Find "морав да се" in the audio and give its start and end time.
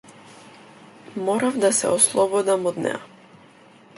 1.27-1.91